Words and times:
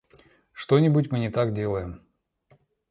Что-нибудь 0.51 1.11
мы 1.11 1.19
не 1.19 1.29
так 1.29 1.53
делаем. 1.53 2.01